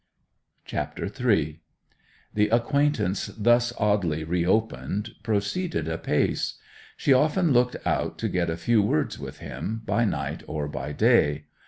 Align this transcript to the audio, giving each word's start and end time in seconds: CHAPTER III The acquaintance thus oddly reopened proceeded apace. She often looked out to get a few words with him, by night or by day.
CHAPTER 0.65 1.05
III 1.05 1.61
The 2.33 2.49
acquaintance 2.49 3.27
thus 3.27 3.71
oddly 3.77 4.23
reopened 4.23 5.11
proceeded 5.21 5.87
apace. 5.87 6.57
She 6.97 7.13
often 7.13 7.53
looked 7.53 7.75
out 7.85 8.17
to 8.17 8.27
get 8.27 8.49
a 8.49 8.57
few 8.57 8.81
words 8.81 9.19
with 9.19 9.37
him, 9.37 9.83
by 9.85 10.05
night 10.05 10.41
or 10.47 10.67
by 10.67 10.91
day. 10.93 11.43